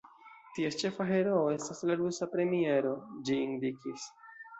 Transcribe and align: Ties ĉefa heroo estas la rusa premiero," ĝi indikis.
Ties 0.53 0.77
ĉefa 0.77 1.05
heroo 1.09 1.43
estas 1.55 1.81
la 1.89 1.97
rusa 1.99 2.29
premiero," 2.31 2.95
ĝi 3.29 3.37
indikis. 3.43 4.09